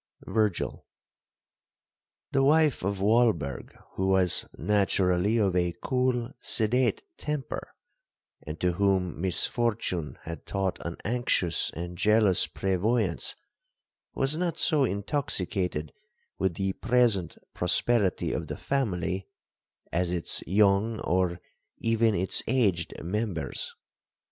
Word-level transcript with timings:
VIRGIL. 0.25 0.83
'The 2.31 2.41
wife 2.43 2.81
of 2.83 3.01
Walberg, 3.01 3.77
who 3.91 4.07
was 4.07 4.47
naturally 4.57 5.37
of 5.37 5.55
a 5.55 5.75
cool 5.83 6.31
sedate 6.41 7.03
temper, 7.19 7.75
and 8.41 8.59
to 8.59 8.71
whom 8.73 9.21
misfortune 9.21 10.17
had 10.23 10.47
taught 10.47 10.83
an 10.83 10.97
anxious 11.05 11.69
and 11.75 11.99
jealous 11.99 12.47
prevoyance, 12.47 13.35
was 14.15 14.35
not 14.35 14.57
so 14.57 14.85
intoxicated 14.85 15.93
with 16.39 16.55
the 16.55 16.73
present 16.73 17.37
prosperity 17.53 18.33
of 18.33 18.47
the 18.47 18.57
family, 18.57 19.27
as 19.91 20.09
its 20.09 20.41
young, 20.47 20.99
or 21.01 21.39
even 21.77 22.15
its 22.15 22.41
aged 22.47 22.91
members. 23.03 23.75